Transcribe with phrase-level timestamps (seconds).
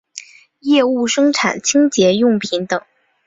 [0.61, 2.81] 业务生产清洁用品等。